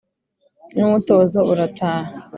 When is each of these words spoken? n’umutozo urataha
n’umutozo 0.77 1.37
urataha 1.51 2.13